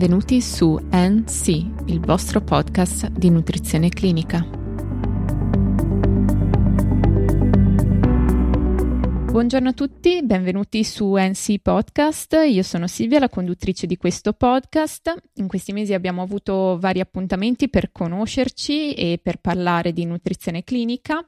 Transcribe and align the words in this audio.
Benvenuti 0.00 0.40
su 0.40 0.80
NC, 0.90 1.48
il 1.88 2.00
vostro 2.00 2.40
podcast 2.40 3.08
di 3.08 3.28
nutrizione 3.28 3.90
clinica. 3.90 4.42
Buongiorno 9.30 9.68
a 9.68 9.72
tutti, 9.74 10.22
benvenuti 10.24 10.84
su 10.84 11.16
NC 11.16 11.58
Podcast. 11.58 12.34
Io 12.48 12.62
sono 12.62 12.86
Silvia, 12.86 13.18
la 13.18 13.28
conduttrice 13.28 13.86
di 13.86 13.98
questo 13.98 14.32
podcast. 14.32 15.14
In 15.34 15.46
questi 15.46 15.74
mesi 15.74 15.92
abbiamo 15.92 16.22
avuto 16.22 16.78
vari 16.80 17.00
appuntamenti 17.00 17.68
per 17.68 17.92
conoscerci 17.92 18.94
e 18.94 19.20
per 19.22 19.36
parlare 19.36 19.92
di 19.92 20.06
nutrizione 20.06 20.64
clinica 20.64 21.22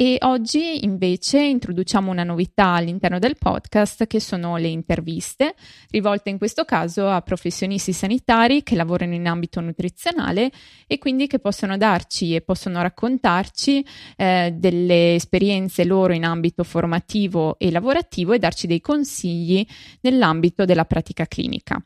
e 0.00 0.16
oggi 0.20 0.84
invece 0.84 1.42
introduciamo 1.42 2.10
una 2.10 2.22
novità 2.22 2.66
all'interno 2.74 3.18
del 3.18 3.36
podcast 3.36 4.06
che 4.06 4.20
sono 4.20 4.56
le 4.56 4.68
interviste, 4.68 5.54
rivolte 5.90 6.30
in 6.30 6.38
questo 6.38 6.64
caso 6.64 7.08
a 7.08 7.20
professionisti 7.20 7.92
sanitari 7.92 8.62
che 8.62 8.76
lavorano 8.76 9.14
in 9.14 9.26
ambito 9.26 9.60
nutrizionale 9.60 10.52
e 10.86 10.98
quindi 10.98 11.26
che 11.26 11.40
possono 11.40 11.76
darci 11.76 12.34
e 12.34 12.42
possono 12.42 12.80
raccontarci 12.80 13.84
eh, 14.16 14.54
delle 14.56 15.16
esperienze 15.16 15.84
loro 15.84 16.12
in 16.12 16.24
ambito 16.24 16.62
formativo 16.62 17.58
e 17.58 17.72
lavorativo 17.72 18.32
e 18.32 18.38
darci 18.38 18.68
dei 18.68 18.80
consigli 18.80 19.66
nell'ambito 20.02 20.64
della 20.64 20.84
pratica 20.84 21.26
clinica. 21.26 21.82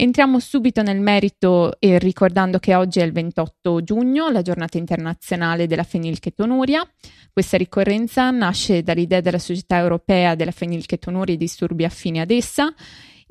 Entriamo 0.00 0.38
subito 0.38 0.80
nel 0.82 1.00
merito 1.00 1.72
eh, 1.80 1.98
ricordando 1.98 2.60
che 2.60 2.76
oggi 2.76 3.00
è 3.00 3.02
il 3.02 3.10
28 3.10 3.82
giugno, 3.82 4.28
la 4.28 4.42
giornata 4.42 4.78
internazionale 4.78 5.66
della 5.66 5.82
fenilchetonuria. 5.82 6.88
Questa 7.32 7.56
ricorrenza 7.56 8.30
nasce 8.30 8.84
dall'idea 8.84 9.20
della 9.20 9.40
Società 9.40 9.76
Europea 9.78 10.36
della 10.36 10.52
fenilchetonuria 10.52 11.34
e 11.34 11.36
disturbi 11.36 11.84
affini 11.84 12.20
ad 12.20 12.30
essa 12.30 12.72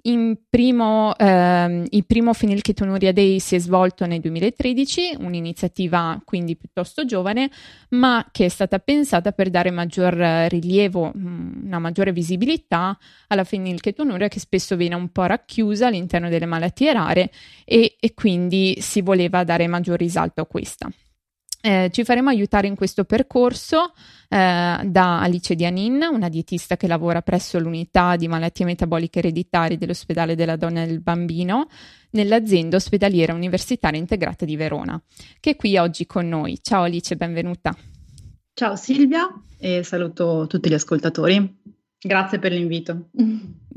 in 0.08 0.38
primo, 0.50 1.16
ehm, 1.18 1.86
il 1.90 2.06
primo 2.06 2.34
Fenilchetonuria 2.34 3.12
Day 3.12 3.40
si 3.40 3.56
è 3.56 3.60
svolto 3.60 4.06
nel 4.06 4.20
2013, 4.20 5.18
un'iniziativa 5.20 6.22
quindi 6.24 6.56
piuttosto 6.56 7.06
giovane, 7.06 7.50
ma 7.90 8.28
che 8.32 8.46
è 8.46 8.50
stata 8.50 8.80
pensata 8.80 9.32
per 9.32 9.50
dare 9.50 9.72
maggior 9.72 10.14
rilievo, 10.14 11.12
una 11.16 11.80
maggiore 11.80 12.12
visibilità 12.12 12.98
alla 13.28 13.44
fenilchetonuria 13.44 14.28
che 14.28 14.40
spesso 14.40 14.76
viene 14.76 14.96
un 14.96 15.10
po' 15.10 15.26
racchiusa 15.26 15.88
all'interno 15.88 16.30
delle 16.30 16.46
malattie 16.46 16.94
rare 16.94 17.32
e, 17.66 17.96
e 18.00 18.14
quindi 18.14 18.78
si 18.80 19.02
voleva 19.02 19.44
dare 19.44 19.68
maggior 19.68 19.98
risalto 19.98 20.42
a 20.42 20.46
questa. 20.46 20.90
Eh, 21.60 21.90
ci 21.92 22.04
faremo 22.04 22.30
aiutare 22.30 22.68
in 22.68 22.76
questo 22.76 23.04
percorso 23.04 23.94
eh, 24.30 24.80
da 24.84 25.22
Alice 25.22 25.56
Dianin, 25.56 26.08
una 26.12 26.30
dietista 26.30 26.78
che 26.78 26.88
lavora 26.88 27.22
presso 27.22 27.60
l'unità 27.60 28.16
di 28.16 28.28
malattie 28.28 28.66
metaboliche 28.66 29.20
ereditarie 29.20 29.78
dell'ospedale 29.78 30.36
della 30.36 30.56
donna 30.56 30.84
e 30.84 30.88
del 30.88 31.02
bambino 31.02 31.68
nell'azienda 32.12 32.78
ospedaliera 32.78 33.34
universitaria 33.34 34.00
integrata 34.00 34.46
di 34.46 34.56
Verona, 34.56 35.02
che 35.40 35.52
è 35.52 35.56
qui 35.56 35.78
oggi 35.78 36.06
con 36.06 36.28
noi. 36.28 36.60
Ciao 36.62 36.84
Alice, 36.84 37.16
benvenuta. 37.16 37.76
Ciao 38.54 38.76
Silvia 38.76 39.28
e 39.58 39.84
saluto 39.84 40.46
tutti 40.48 40.70
gli 40.70 40.74
ascoltatori. 40.74 41.56
Grazie 42.00 42.38
per 42.40 42.52
l'invito. 42.52 43.10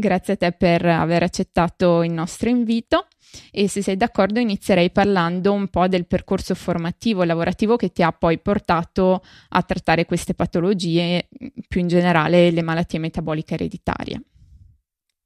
Grazie 0.00 0.32
a 0.32 0.36
te 0.38 0.52
per 0.52 0.86
aver 0.86 1.22
accettato 1.22 2.02
il 2.02 2.10
nostro 2.10 2.48
invito 2.48 3.06
e 3.52 3.68
se 3.68 3.82
sei 3.82 3.98
d'accordo 3.98 4.40
inizierei 4.40 4.90
parlando 4.90 5.52
un 5.52 5.68
po' 5.68 5.88
del 5.88 6.06
percorso 6.06 6.54
formativo 6.54 7.22
lavorativo 7.22 7.76
che 7.76 7.92
ti 7.92 8.02
ha 8.02 8.10
poi 8.10 8.38
portato 8.38 9.22
a 9.50 9.62
trattare 9.62 10.06
queste 10.06 10.32
patologie, 10.32 11.28
più 11.68 11.80
in 11.80 11.88
generale 11.88 12.50
le 12.50 12.62
malattie 12.62 12.98
metaboliche 12.98 13.52
ereditarie. 13.54 14.22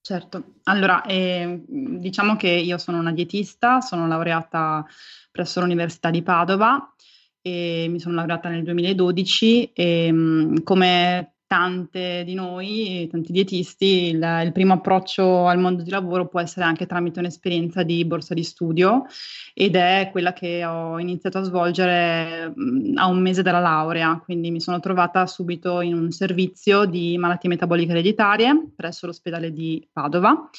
Certo, 0.01 0.55
allora 0.65 1.05
eh, 1.05 1.63
diciamo 1.69 2.35
che 2.35 2.49
io 2.49 2.77
sono 2.77 2.99
una 2.99 3.13
dietista, 3.13 3.81
sono 3.81 4.09
laureata 4.09 4.85
presso 5.31 5.61
l'Università 5.61 6.11
di 6.11 6.23
Padova 6.23 6.93
e 7.41 7.87
mi 7.89 8.01
sono 8.01 8.17
laureata 8.17 8.49
nel 8.49 8.65
2012 8.65 9.71
e 9.73 10.61
come 10.65 11.34
tante 11.47 12.23
di 12.25 12.35
noi, 12.35 13.07
tanti 13.11 13.33
dietisti, 13.33 14.09
il, 14.09 14.41
il, 14.45 14.53
primo 14.53 14.75
approccio 14.75 15.47
al 15.47 15.59
mondo 15.59 15.83
di 15.83 15.91
lavoro 15.91 16.27
può 16.27 16.41
essere 16.41 16.65
anche 16.65 16.87
tramite 16.87 17.21
un'esperienza 17.21 17.83
di 17.83 18.05
borsa 18.05 18.35
di 18.35 18.43
studio 18.43 19.05
ed 19.53 19.77
è 19.77 20.09
quella 20.11 20.33
che 20.33 20.65
ho 20.65 20.99
iniziato 20.99 21.39
a 21.39 21.43
svolgere 21.43 22.53
mh, 22.55 22.93
a 22.97 23.07
un 23.07 23.21
mese 23.21 23.43
dalla 23.43 23.61
laurea, 23.61 24.21
quindi 24.25 24.51
mi 24.51 24.61
sono 24.61 24.81
trovata 24.81 25.27
subito 25.27 25.81
in 25.81 25.95
un 25.95 26.11
servizio 26.11 26.85
di 26.87 27.17
malattie 27.19 27.49
metaboliche 27.49 27.93
ereditarie 27.93 28.71
presso 28.75 29.07
l'ospedale 29.07 29.53
di 29.53 29.87
Padova 29.93 30.51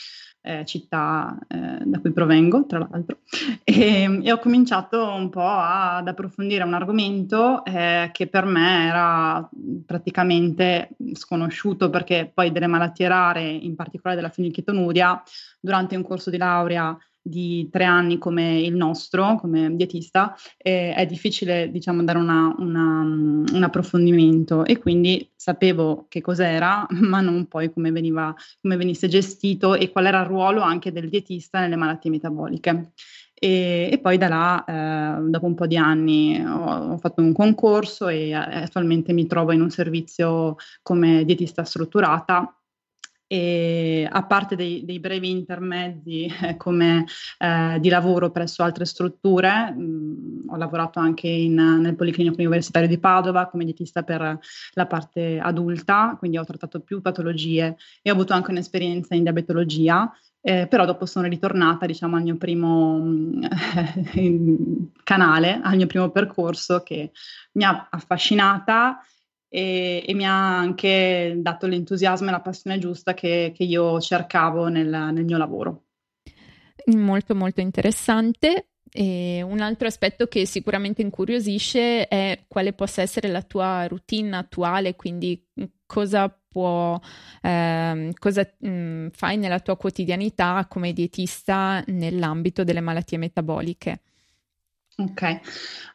eh, 0.45 0.63
città 0.65 1.37
eh, 1.47 1.79
da 1.83 1.99
cui 1.99 2.11
provengo, 2.11 2.65
tra 2.65 2.79
l'altro, 2.79 3.19
e, 3.63 4.21
e, 4.23 4.31
ho 4.31 4.37
cominciato 4.37 5.11
un 5.11 5.29
po' 5.29 5.41
ad 5.47 6.07
approfondire 6.07 6.63
un 6.63 6.73
argomento 6.73 7.65
eh, 7.65 8.09
che 8.13 8.27
per 8.27 8.45
me 8.45 8.87
era 8.87 9.49
praticamente 9.85 10.89
sconosciuto 11.13 11.89
perché 11.89 12.31
poi 12.33 12.51
delle 12.51 12.67
malattie 12.67 13.07
rare, 13.07 13.43
in 13.43 13.75
particolare 13.75 14.19
della 14.19 14.31
fenilchetonuria, 14.31 15.21
durante 15.59 15.95
un 15.95 16.03
corso 16.03 16.29
di 16.29 16.37
laurea 16.37 16.97
di 17.27 17.69
tre 17.71 17.85
anni 17.85 18.19
come 18.19 18.59
il 18.59 18.75
nostro, 18.75 19.37
come 19.37 19.75
dietista, 19.75 20.35
eh, 20.57 20.93
è 20.93 21.07
difficile 21.07 21.71
diciamo 21.71 22.03
dare 22.03 22.19
una, 22.19 22.53
una, 22.59 22.99
un 23.01 23.63
approfondimento 23.63 24.63
e 24.63 24.77
quindi 24.77 25.27
sapevo 25.35 26.05
che 26.07 26.21
cos'era, 26.21 26.85
ma 27.01 27.21
non 27.21 27.47
poi 27.47 27.73
come, 27.73 27.91
veniva, 27.91 28.33
come 28.61 28.77
venisse 28.77 29.07
gestito 29.07 29.73
e 29.73 29.89
qual 29.89 30.05
era 30.05 30.21
il 30.21 30.27
ruolo 30.27 30.61
anche 30.61 30.91
del 30.91 31.09
dietista 31.09 31.59
nelle 31.59 31.75
malattie 31.75 32.11
metaboliche. 32.11 32.91
E, 33.33 33.89
e, 33.91 33.99
poi 33.99 34.17
da 34.17 34.27
là, 34.27 34.63
eh, 34.63 35.29
dopo 35.29 35.47
un 35.47 35.55
po' 35.55 35.65
di 35.65 35.77
anni, 35.77 36.39
ho, 36.39 36.91
ho, 36.91 36.97
fatto 36.97 37.21
un 37.21 37.33
concorso 37.33 38.07
e 38.07 38.29
eh, 38.29 38.33
attualmente 38.33 39.13
mi 39.13 39.25
trovo 39.25 39.51
in 39.51 39.61
un 39.61 39.71
servizio 39.71 40.55
come 40.83 41.25
dietista 41.25 41.63
strutturata 41.63 42.55
e 43.27 44.07
a 44.09 44.23
parte 44.23 44.55
dei, 44.55 44.85
dei 44.85 44.99
brevi 44.99 45.29
intermezzi 45.29 46.25
eh, 46.43 46.57
come 46.57 47.05
eh, 47.39 47.77
di 47.79 47.89
lavoro 47.89 48.29
presso 48.29 48.63
altre 48.63 48.85
strutture, 48.85 49.71
mh, 49.71 49.81
mm, 49.81 50.49
ho 50.49 50.55
lavorato 50.57 50.99
anche 50.99 51.27
in, 51.27 51.55
nel 51.55 51.95
Policlinico 51.95 52.35
Universitario 52.37 52.87
di 52.87 52.99
Padova 52.99 53.47
come 53.47 53.65
dietista 53.65 54.03
per 54.03 54.39
la 54.73 54.85
parte 54.85 55.39
adulta, 55.39 56.15
quindi 56.17 56.37
ho 56.37 56.45
trattato 56.45 56.81
più 56.81 57.01
patologie 57.01 57.77
e 58.01 58.09
ho 58.09 58.13
avuto 58.13 58.33
anche 58.33 58.51
un'esperienza 58.51 59.15
in 59.15 59.23
diabetologia. 59.23 60.11
Eh, 60.47 60.67
però 60.67 60.85
dopo 60.85 61.07
sono 61.07 61.27
ritornata 61.27 61.87
diciamo 61.87 62.17
al 62.17 62.21
mio 62.21 62.37
primo 62.37 62.99
mm, 62.99 63.43
canale, 65.03 65.59
al 65.63 65.75
mio 65.75 65.87
primo 65.87 66.11
percorso 66.11 66.83
che 66.83 67.11
mi 67.53 67.63
ha 67.63 67.87
affascinata 67.89 68.99
e, 69.55 70.03
e, 70.05 70.13
mi 70.13 70.25
ha 70.25 70.57
anche 70.57 71.33
dato 71.37 71.65
l'entusiasmo 71.65 72.27
e 72.27 72.31
la 72.31 72.41
passione 72.41 72.77
giusta 72.77 73.13
che, 73.13 73.53
che 73.55 73.63
io 73.63 74.01
cercavo 74.01 74.67
nel, 74.67 74.89
nel, 74.89 75.23
mio 75.23 75.37
lavoro. 75.37 75.83
Molto 76.87 77.35
molto 77.35 77.61
interessante. 77.61 78.71
E 78.91 79.41
un 79.41 79.61
altro 79.61 79.87
aspetto 79.87 80.27
che 80.27 80.45
sicuramente 80.45 81.01
incuriosisce 81.01 82.05
è 82.09 82.43
quale 82.49 82.73
possa 82.73 83.01
essere 83.01 83.29
la 83.29 83.43
tua 83.43 83.87
routine 83.87 84.35
attuale, 84.35 84.95
quindi 84.97 85.41
cosa 85.85 86.29
può, 86.29 86.99
eh, 87.41 88.13
cosa 88.19 88.53
mh, 88.57 89.07
fai 89.11 89.37
nella 89.37 89.59
tua 89.61 89.77
quotidianità 89.77 90.65
come 90.69 90.91
dietista 90.91 91.81
nell'ambito 91.87 92.65
delle 92.65 92.81
malattie 92.81 93.17
metaboliche. 93.17 94.01
Ok, 94.97 95.39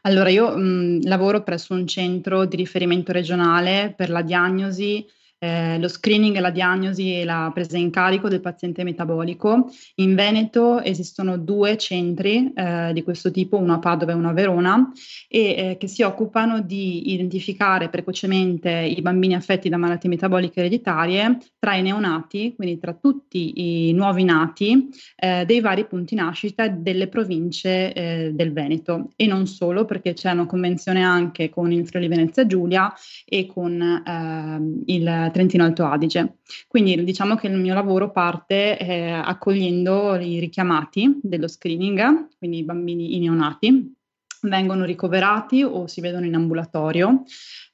allora 0.03 0.29
io 0.29 0.55
mh, 0.57 1.07
lavoro 1.07 1.43
presso 1.43 1.73
un 1.73 1.87
centro 1.87 2.45
di 2.45 2.57
riferimento 2.57 3.13
regionale 3.13 3.95
per 3.97 4.11
la 4.11 4.21
diagnosi 4.21 5.07
eh, 5.41 5.79
lo 5.79 5.89
screening, 5.89 6.39
la 6.39 6.51
diagnosi 6.51 7.21
e 7.21 7.25
la 7.25 7.51
presa 7.53 7.79
in 7.79 7.91
carico 7.91 8.29
del 8.29 8.41
paziente 8.41 8.85
metabolico. 8.85 9.71
In 9.97 10.15
Veneto 10.15 10.81
esistono 10.83 11.39
due 11.39 11.79
centri 11.79 12.53
eh, 12.55 12.91
di 12.93 13.03
questo 13.03 13.31
tipo, 13.31 13.57
uno 13.57 13.75
a 13.75 13.79
Padova 13.79 14.13
e 14.13 14.15
uno 14.15 14.29
a 14.29 14.33
Verona, 14.33 14.93
e 15.29 15.41
eh, 15.41 15.77
che 15.79 15.89
si 15.89 16.03
occupano 16.03 16.61
di 16.61 17.13
identificare 17.13 17.89
precocemente 17.89 18.71
i 18.71 19.01
bambini 19.01 19.35
affetti 19.35 19.71
da 19.71 19.79
malattie 19.79 20.11
metaboliche 20.11 20.61
ereditarie 20.61 21.39
tra 21.59 21.75
i 21.75 21.83
neonati, 21.83 22.53
quindi 22.55 22.79
tra 22.79 22.93
tutti 22.93 23.89
i 23.89 23.93
nuovi 23.93 24.25
nati 24.25 24.89
eh, 25.17 25.45
dei 25.47 25.61
vari 25.61 25.87
punti 25.87 26.15
nascita 26.15 26.69
delle 26.69 27.09
province 27.09 27.93
eh, 27.93 28.31
del 28.35 28.53
Veneto 28.53 29.11
e 29.17 29.27
non 29.27 29.47
solo 29.47 29.87
perché 29.87 30.13
c'è 30.13 30.31
una 30.33 30.47
convenzione 30.47 31.03
anche 31.03 31.49
con 31.49 31.73
il 31.73 31.87
Friuli 31.87 32.09
Venezia 32.09 32.47
Giulia 32.47 32.93
e 33.25 33.47
con 33.47 33.81
ehm, 33.81 34.83
il 34.87 35.30
Trentino 35.31 35.65
Alto 35.65 35.85
Adige. 35.85 36.39
Quindi 36.69 37.03
diciamo 37.05 37.37
che 37.37 37.47
il 37.47 37.57
mio 37.57 37.75
lavoro 37.75 38.11
parte 38.11 38.79
eh, 38.79 39.11
accogliendo 39.11 40.17
i 40.17 40.39
richiamati 40.39 41.19
dello 41.23 41.49
screening, 41.49 42.29
quindi 42.39 42.59
i 42.59 42.65
bambini, 42.65 43.17
i 43.17 43.21
neonati, 43.21 43.95
vengono 44.43 44.85
ricoverati 44.85 45.63
o 45.63 45.87
si 45.87 46.01
vedono 46.01 46.27
in 46.27 46.35
ambulatorio. 46.35 47.25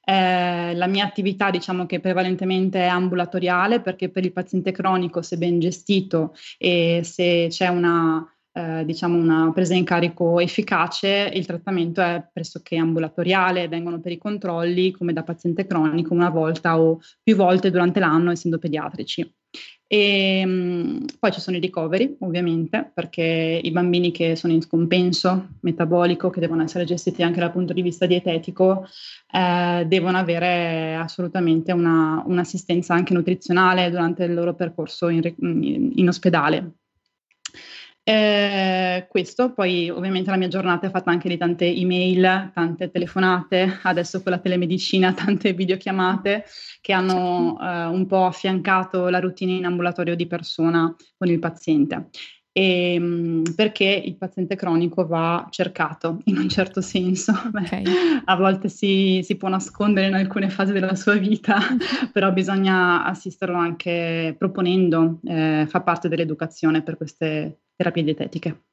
Eh, 0.03 0.73
la 0.73 0.87
mia 0.87 1.05
attività 1.05 1.49
diciamo 1.49 1.85
che 1.85 1.99
prevalentemente 1.99 2.79
è 2.79 2.87
ambulatoriale 2.87 3.81
perché 3.81 4.09
per 4.09 4.23
il 4.23 4.31
paziente 4.31 4.71
cronico 4.71 5.21
se 5.21 5.37
ben 5.37 5.59
gestito 5.59 6.33
e 6.57 7.01
se 7.03 7.47
c'è 7.49 7.67
una 7.67 8.25
eh, 8.57 8.85
diciamo 8.85 9.15
una 9.15 9.51
presa 9.53 9.75
in 9.75 9.83
carico 9.83 10.39
efficace, 10.39 11.29
il 11.31 11.45
trattamento 11.45 12.01
è 12.01 12.27
pressoché 12.33 12.75
ambulatoriale, 12.77 13.67
vengono 13.67 13.99
per 13.99 14.11
i 14.11 14.17
controlli 14.17 14.91
come 14.91 15.13
da 15.13 15.21
paziente 15.21 15.67
cronico 15.67 16.15
una 16.15 16.29
volta 16.31 16.79
o 16.79 16.99
più 17.21 17.35
volte 17.35 17.69
durante 17.69 17.99
l'anno, 17.99 18.31
essendo 18.31 18.57
pediatrici. 18.57 19.31
E 19.89 20.43
mh, 20.43 21.05
poi 21.19 21.31
ci 21.31 21.39
sono 21.39 21.55
i 21.55 21.59
ricoveri, 21.59 22.17
ovviamente, 22.19 22.91
perché 22.93 23.61
i 23.63 23.71
bambini 23.71 24.11
che 24.11 24.35
sono 24.35 24.51
in 24.53 24.61
scompenso 24.61 25.49
metabolico, 25.61 26.31
che 26.31 26.39
devono 26.39 26.63
essere 26.63 26.83
gestiti 26.83 27.21
anche 27.21 27.39
dal 27.39 27.51
punto 27.51 27.73
di 27.73 27.83
vista 27.83 28.07
dietetico, 28.07 28.87
eh, 29.31 29.85
devono 29.87 30.17
avere 30.17 30.95
assolutamente 30.95 31.71
una, 31.71 32.23
un'assistenza 32.25 32.95
anche 32.95 33.13
nutrizionale 33.13 33.91
durante 33.91 34.23
il 34.23 34.33
loro 34.33 34.55
percorso 34.55 35.09
in, 35.09 35.21
in, 35.41 35.91
in 35.95 36.07
ospedale. 36.07 36.71
Eh, 38.09 39.05
questo, 39.09 39.51
poi 39.51 39.89
ovviamente 39.89 40.29
la 40.29 40.37
mia 40.37 40.47
giornata 40.47 40.87
è 40.87 40.89
fatta 40.89 41.11
anche 41.11 41.27
di 41.27 41.35
tante 41.35 41.65
email, 41.65 42.51
tante 42.53 42.89
telefonate, 42.89 43.79
adesso 43.83 44.23
con 44.23 44.31
la 44.31 44.37
telemedicina, 44.37 45.11
tante 45.11 45.51
videochiamate 45.51 46.45
che 46.79 46.93
hanno 46.93 47.57
eh, 47.59 47.83
un 47.87 48.05
po' 48.05 48.23
affiancato 48.23 49.09
la 49.09 49.19
routine 49.19 49.55
in 49.55 49.65
ambulatorio 49.65 50.15
di 50.15 50.25
persona 50.25 50.95
con 51.17 51.27
il 51.27 51.39
paziente. 51.39 52.07
E, 52.53 52.93
ehm, 52.93 53.43
perché 53.57 54.01
il 54.05 54.15
paziente 54.15 54.55
cronico 54.55 55.05
va 55.05 55.45
cercato 55.49 56.19
in 56.25 56.37
un 56.37 56.47
certo 56.47 56.79
senso. 56.79 57.33
Okay. 57.57 57.83
a 58.23 58.35
volte 58.37 58.69
si, 58.69 59.19
si, 59.23 59.35
può 59.35 59.49
nascondere 59.49 60.07
in 60.07 60.13
alcune 60.13 60.49
fasi 60.49 60.71
della 60.71 60.95
sua 60.95 61.15
vita, 61.15 61.57
però 62.13 62.31
bisogna 62.31 63.03
assisterlo 63.03 63.57
anche 63.57 64.33
proponendo, 64.37 65.19
eh, 65.25 65.65
fa 65.67 65.81
parte 65.81 66.07
dell'educazione 66.07 66.83
per 66.83 66.95
queste 66.95 67.57
terapie 67.77 68.03
dietetiche. 68.03 68.63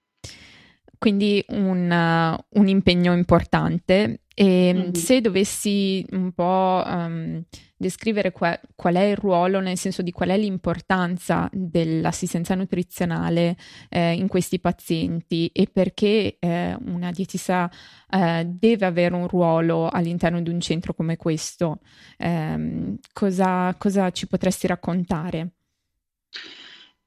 Quindi 0.98 1.44
un, 1.48 1.90
uh, 1.90 2.58
un 2.58 2.66
impegno 2.66 3.12
importante. 3.12 4.20
E 4.36 4.72
mm-hmm. 4.74 4.92
se 4.92 5.20
dovessi 5.20 6.04
un 6.10 6.32
po' 6.32 6.82
um, 6.84 7.40
descrivere 7.76 8.32
qua, 8.32 8.58
qual 8.74 8.94
è 8.94 9.02
il 9.02 9.16
ruolo, 9.16 9.60
nel 9.60 9.76
senso 9.76 10.02
di 10.02 10.10
qual 10.10 10.30
è 10.30 10.38
l'importanza 10.38 11.48
dell'assistenza 11.52 12.54
nutrizionale 12.56 13.56
eh, 13.90 14.14
in 14.14 14.26
questi 14.26 14.58
pazienti 14.58 15.48
e 15.52 15.68
perché 15.70 16.38
eh, 16.40 16.76
una 16.86 17.12
dietista 17.12 17.70
eh, 18.10 18.44
deve 18.48 18.86
avere 18.86 19.14
un 19.14 19.28
ruolo 19.28 19.88
all'interno 19.88 20.40
di 20.40 20.50
un 20.50 20.58
centro 20.58 20.94
come 20.94 21.16
questo, 21.16 21.80
ehm, 22.16 22.96
cosa, 23.12 23.72
cosa 23.78 24.10
ci 24.10 24.26
potresti 24.26 24.66
raccontare? 24.66 25.50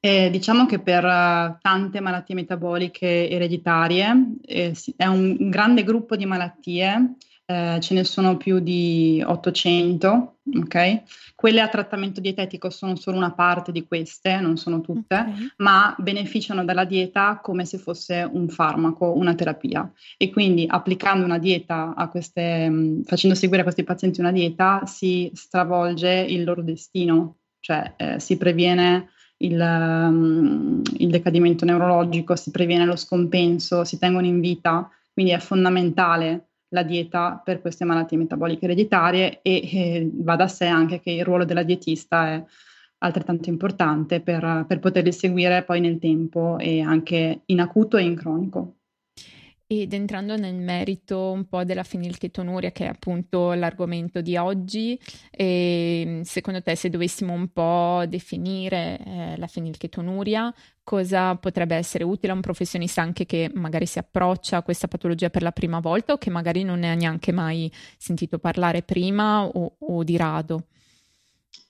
Eh, 0.00 0.30
diciamo 0.30 0.66
che 0.66 0.78
per 0.78 1.04
uh, 1.04 1.58
tante 1.60 2.00
malattie 2.00 2.34
metaboliche 2.34 3.28
ereditarie 3.28 4.36
eh, 4.42 4.72
è 4.96 5.06
un 5.06 5.50
grande 5.50 5.82
gruppo 5.82 6.14
di 6.14 6.24
malattie, 6.24 7.16
eh, 7.50 7.78
ce 7.80 7.94
ne 7.94 8.04
sono 8.04 8.36
più 8.36 8.58
di 8.60 9.24
800, 9.26 10.40
ok? 10.54 11.02
Quelle 11.34 11.62
a 11.62 11.68
trattamento 11.68 12.20
dietetico 12.20 12.68
sono 12.68 12.94
solo 12.94 13.16
una 13.16 13.32
parte 13.32 13.72
di 13.72 13.86
queste, 13.86 14.38
non 14.38 14.58
sono 14.58 14.82
tutte, 14.82 15.14
okay. 15.14 15.48
ma 15.56 15.94
beneficiano 15.98 16.62
dalla 16.62 16.84
dieta 16.84 17.40
come 17.42 17.64
se 17.64 17.78
fosse 17.78 18.28
un 18.30 18.50
farmaco, 18.50 19.16
una 19.16 19.34
terapia. 19.34 19.90
E 20.18 20.30
quindi 20.30 20.66
applicando 20.68 21.24
una 21.24 21.38
dieta 21.38 21.94
a 21.96 22.08
queste, 22.10 22.68
mh, 22.68 23.04
facendo 23.04 23.34
seguire 23.34 23.62
a 23.62 23.64
questi 23.64 23.82
pazienti 23.82 24.20
una 24.20 24.32
dieta, 24.32 24.82
si 24.84 25.30
stravolge 25.32 26.10
il 26.10 26.44
loro 26.44 26.62
destino, 26.62 27.38
cioè 27.60 27.94
eh, 27.96 28.20
si 28.20 28.36
previene 28.36 29.08
il, 29.38 29.60
um, 29.60 30.82
il 30.98 31.10
decadimento 31.10 31.64
neurologico, 31.64 32.36
si 32.36 32.50
previene 32.50 32.84
lo 32.84 32.96
scompenso, 32.96 33.84
si 33.84 33.98
tengono 33.98 34.26
in 34.26 34.40
vita, 34.40 34.90
quindi 35.12 35.32
è 35.32 35.38
fondamentale 35.38 36.48
la 36.70 36.82
dieta 36.82 37.40
per 37.42 37.60
queste 37.60 37.84
malattie 37.84 38.18
metaboliche 38.18 38.66
ereditarie 38.66 39.40
e 39.42 39.54
eh, 39.56 40.10
va 40.12 40.36
da 40.36 40.48
sé 40.48 40.66
anche 40.66 41.00
che 41.00 41.10
il 41.10 41.24
ruolo 41.24 41.44
della 41.44 41.62
dietista 41.62 42.28
è 42.28 42.44
altrettanto 42.98 43.48
importante 43.48 44.20
per, 44.20 44.64
per 44.66 44.78
poterli 44.80 45.12
seguire 45.12 45.62
poi 45.62 45.80
nel 45.80 45.98
tempo 45.98 46.58
e 46.58 46.80
anche 46.80 47.42
in 47.46 47.60
acuto 47.60 47.96
e 47.96 48.02
in 48.02 48.16
cronico. 48.16 48.77
Ed 49.70 49.92
entrando 49.92 50.34
nel 50.34 50.54
merito 50.54 51.30
un 51.30 51.46
po' 51.46 51.62
della 51.62 51.82
fenilchetonuria, 51.82 52.72
che 52.72 52.86
è 52.86 52.88
appunto 52.88 53.52
l'argomento 53.52 54.22
di 54.22 54.34
oggi, 54.34 54.98
ehm, 55.30 56.22
secondo 56.22 56.62
te 56.62 56.74
se 56.74 56.88
dovessimo 56.88 57.34
un 57.34 57.52
po' 57.52 58.02
definire 58.08 58.98
eh, 59.04 59.34
la 59.36 59.46
fenilchetonuria, 59.46 60.50
cosa 60.82 61.36
potrebbe 61.36 61.76
essere 61.76 62.02
utile 62.02 62.32
a 62.32 62.34
un 62.34 62.40
professionista 62.40 63.02
anche 63.02 63.26
che 63.26 63.50
magari 63.52 63.84
si 63.84 63.98
approccia 63.98 64.56
a 64.56 64.62
questa 64.62 64.88
patologia 64.88 65.28
per 65.28 65.42
la 65.42 65.52
prima 65.52 65.80
volta 65.80 66.14
o 66.14 66.16
che 66.16 66.30
magari 66.30 66.62
non 66.62 66.78
ne 66.78 66.90
ha 66.90 66.94
neanche 66.94 67.30
mai 67.30 67.70
sentito 67.98 68.38
parlare 68.38 68.80
prima 68.80 69.44
o, 69.44 69.76
o 69.78 70.02
di 70.02 70.16
rado? 70.16 70.68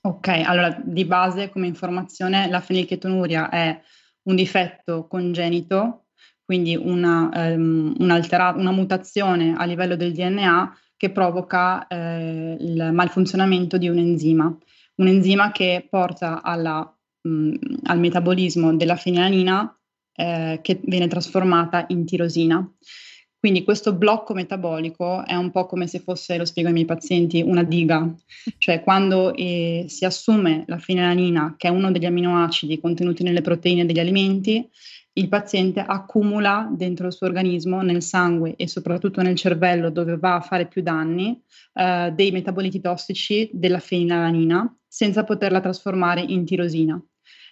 Ok, 0.02 0.28
allora 0.28 0.80
di 0.84 1.04
base 1.04 1.48
come 1.48 1.66
informazione 1.66 2.48
la 2.48 2.60
fenilchetonuria 2.60 3.48
è 3.48 3.82
un 4.22 4.36
difetto 4.36 5.08
congenito 5.08 6.04
quindi 6.48 6.74
una, 6.76 7.28
um, 7.34 7.94
una 7.98 8.72
mutazione 8.72 9.54
a 9.54 9.66
livello 9.66 9.96
del 9.96 10.14
DNA 10.14 10.78
che 10.96 11.10
provoca 11.10 11.86
eh, 11.86 12.56
il 12.58 12.88
malfunzionamento 12.90 13.76
di 13.76 13.86
un 13.86 13.98
enzima, 13.98 14.56
un 14.94 15.06
enzima 15.06 15.52
che 15.52 15.86
porta 15.90 16.40
alla, 16.40 16.90
mh, 17.20 17.54
al 17.82 17.98
metabolismo 17.98 18.74
della 18.74 18.96
fenilanina 18.96 19.78
eh, 20.14 20.60
che 20.62 20.80
viene 20.84 21.06
trasformata 21.06 21.84
in 21.88 22.06
tirosina. 22.06 22.66
Quindi 23.38 23.62
questo 23.62 23.92
blocco 23.92 24.32
metabolico 24.32 25.26
è 25.26 25.34
un 25.34 25.50
po' 25.50 25.66
come 25.66 25.86
se 25.86 25.98
fosse, 25.98 26.38
lo 26.38 26.46
spiego 26.46 26.68
ai 26.68 26.74
miei 26.74 26.86
pazienti, 26.86 27.42
una 27.42 27.62
diga, 27.62 28.10
cioè 28.56 28.82
quando 28.82 29.34
eh, 29.34 29.84
si 29.86 30.06
assume 30.06 30.64
la 30.66 30.78
fenilanina, 30.78 31.56
che 31.58 31.68
è 31.68 31.70
uno 31.70 31.92
degli 31.92 32.06
aminoacidi 32.06 32.80
contenuti 32.80 33.22
nelle 33.22 33.42
proteine 33.42 33.84
degli 33.84 34.00
alimenti, 34.00 34.66
il 35.18 35.28
paziente 35.28 35.80
accumula 35.80 36.68
dentro 36.70 37.08
il 37.08 37.12
suo 37.12 37.26
organismo, 37.26 37.82
nel 37.82 38.02
sangue 38.02 38.54
e 38.56 38.68
soprattutto 38.68 39.20
nel 39.20 39.34
cervello 39.34 39.90
dove 39.90 40.16
va 40.16 40.36
a 40.36 40.40
fare 40.40 40.66
più 40.66 40.80
danni, 40.80 41.40
eh, 41.74 42.12
dei 42.14 42.30
metaboliti 42.30 42.80
tossici 42.80 43.50
della 43.52 43.80
fenilalanina 43.80 44.76
senza 44.86 45.24
poterla 45.24 45.60
trasformare 45.60 46.20
in 46.20 46.44
tirosina. 46.44 47.00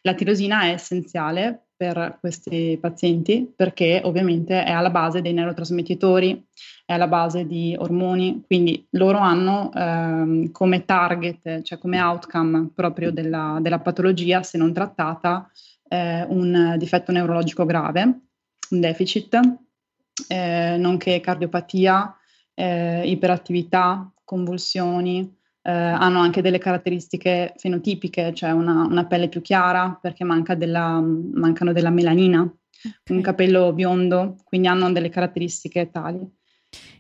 La 0.03 0.15
tirosina 0.15 0.63
è 0.63 0.71
essenziale 0.71 1.67
per 1.77 2.19
questi 2.21 2.79
pazienti 2.81 3.53
perché 3.55 4.01
ovviamente 4.05 4.65
è 4.65 4.71
alla 4.71 4.91
base 4.91 5.21
dei 5.21 5.35
neurotrasmettitori, 5.35 6.47
è 6.87 6.93
alla 6.93 7.09
base 7.09 7.47
di 7.47 7.75
ormoni, 7.77 8.45
quindi 8.47 8.87
loro 8.91 9.19
hanno 9.19 9.71
ehm, 9.75 10.53
come 10.53 10.85
target, 10.85 11.63
cioè 11.63 11.79
come 11.79 12.01
outcome 12.01 12.71
proprio 12.73 13.11
della, 13.11 13.59
della 13.61 13.81
patologia, 13.81 14.43
se 14.43 14.57
non 14.57 14.73
trattata, 14.73 15.51
eh, 15.89 16.25
un 16.29 16.75
difetto 16.79 17.13
neurologico 17.13 17.65
grave, 17.65 18.03
un 18.71 18.81
deficit, 18.81 19.39
eh, 20.29 20.77
nonché 20.79 21.21
cardiopatia, 21.21 22.17
eh, 22.55 23.09
iperattività, 23.09 24.11
convulsioni, 24.25 25.37
eh, 25.63 25.71
hanno 25.71 26.21
anche 26.21 26.43
delle 26.43 26.59
caratteristiche 26.59 27.55
fenotipiche, 27.57 28.33
cioè 28.33 28.51
una, 28.51 28.83
una 28.83 29.05
pelle 29.07 29.29
più 29.29 29.41
chiara 29.41 29.99
perché 30.01 30.25
manca 30.25 30.55
della, 30.55 31.01
mancano 31.01 31.73
della 31.73 31.91
melanina, 31.91 32.41
okay. 32.41 33.17
un 33.17 33.21
capello 33.21 33.73
biondo, 33.73 34.37
quindi 34.45 34.69
hanno 34.69 34.91
delle 34.93 35.09
caratteristiche 35.09 35.91
tali. 35.91 36.19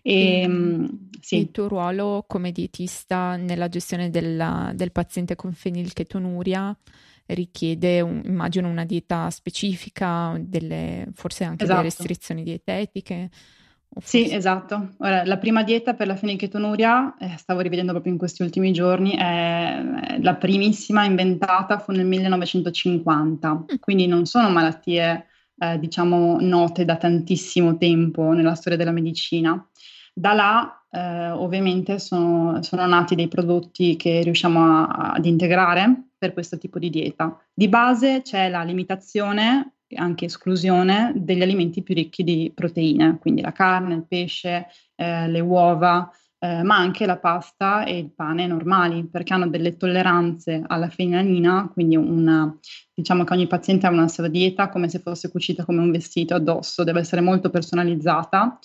E, 0.02 0.40
e, 0.40 0.48
mm, 0.48 0.86
sì. 1.20 1.38
Il 1.38 1.50
tuo 1.50 1.68
ruolo 1.68 2.24
come 2.26 2.52
dietista 2.52 3.36
nella 3.36 3.68
gestione 3.68 4.10
della, 4.10 4.72
del 4.74 4.92
paziente 4.92 5.34
con 5.34 5.52
fenilchetonuria 5.52 6.76
richiede, 7.26 8.00
un, 8.00 8.22
immagino, 8.24 8.68
una 8.68 8.84
dieta 8.84 9.30
specifica, 9.30 10.36
delle, 10.38 11.08
forse 11.14 11.44
anche 11.44 11.64
esatto. 11.64 11.80
delle 11.80 11.90
restrizioni 11.90 12.42
dietetiche. 12.42 13.30
Sì, 14.02 14.30
esatto. 14.30 14.94
Ora, 14.98 15.24
la 15.24 15.38
prima 15.38 15.62
dieta 15.62 15.94
per 15.94 16.06
la 16.06 16.16
fenilchetonuria, 16.16 17.16
eh, 17.18 17.34
stavo 17.38 17.60
rivedendo 17.60 17.92
proprio 17.92 18.12
in 18.12 18.18
questi 18.18 18.42
ultimi 18.42 18.72
giorni, 18.72 19.16
è 19.16 19.82
la 20.20 20.34
primissima 20.34 21.04
inventata 21.04 21.78
fu 21.78 21.92
nel 21.92 22.04
1950, 22.04 23.54
mm. 23.54 23.62
quindi 23.80 24.06
non 24.06 24.26
sono 24.26 24.50
malattie, 24.50 25.26
eh, 25.58 25.78
diciamo, 25.78 26.38
note 26.40 26.84
da 26.84 26.96
tantissimo 26.96 27.76
tempo 27.76 28.32
nella 28.32 28.54
storia 28.54 28.78
della 28.78 28.92
medicina. 28.92 29.66
Da 30.12 30.32
là, 30.32 30.86
eh, 30.90 31.30
ovviamente, 31.30 31.98
sono, 31.98 32.62
sono, 32.62 32.86
nati 32.86 33.14
dei 33.14 33.28
prodotti 33.28 33.96
che 33.96 34.22
riusciamo 34.22 34.60
a, 34.60 35.12
ad 35.12 35.26
integrare 35.26 36.08
per 36.16 36.32
questo 36.32 36.58
tipo 36.58 36.78
di 36.78 36.90
dieta. 36.90 37.38
Di 37.52 37.68
base 37.68 38.22
c'è 38.22 38.48
la 38.48 38.62
limitazione 38.62 39.72
anche 39.94 40.24
esclusione 40.24 41.12
degli 41.14 41.42
alimenti 41.42 41.82
più 41.82 41.94
ricchi 41.94 42.24
di 42.24 42.50
proteine, 42.54 43.18
quindi 43.20 43.40
la 43.40 43.52
carne, 43.52 43.94
il 43.94 44.06
pesce, 44.06 44.66
eh, 44.96 45.28
le 45.28 45.40
uova, 45.40 46.10
eh, 46.46 46.62
ma 46.62 46.76
anche 46.76 47.06
la 47.06 47.18
pasta 47.18 47.84
e 47.84 47.98
il 47.98 48.12
pane 48.14 48.46
normali, 48.46 49.04
perché 49.08 49.32
hanno 49.32 49.48
delle 49.48 49.76
tolleranze 49.76 50.62
alla 50.64 50.88
fenilanina, 50.88 51.70
quindi 51.72 51.96
una, 51.96 52.56
diciamo 52.94 53.24
che 53.24 53.32
ogni 53.32 53.48
paziente 53.48 53.86
ha 53.86 53.90
una 53.90 54.06
sua 54.06 54.28
dieta 54.28 54.68
come 54.68 54.88
se 54.88 55.00
fosse 55.00 55.30
cucita 55.30 55.64
come 55.64 55.80
un 55.80 55.90
vestito 55.90 56.34
addosso, 56.34 56.84
deve 56.84 57.00
essere 57.00 57.20
molto 57.20 57.50
personalizzata 57.50 58.58